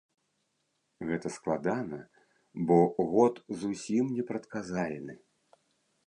Гэта 1.09 1.27
складана, 1.33 1.99
бо 2.71 2.77
год 3.11 3.35
зусім 3.65 4.09
непрадказальны! 4.17 5.15